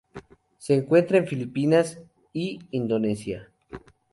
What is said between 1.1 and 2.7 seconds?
en Filipinas y